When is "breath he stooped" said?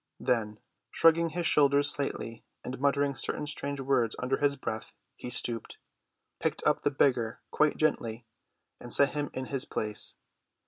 4.55-5.77